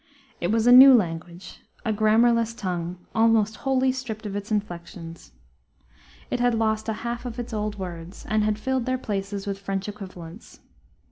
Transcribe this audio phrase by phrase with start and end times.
[0.39, 5.31] It was a new language, a grammarless tongue, almost wholly stripped of its inflections.
[6.31, 9.59] It had lost a half of its old words, and had filled their places with
[9.59, 10.59] French equivalents.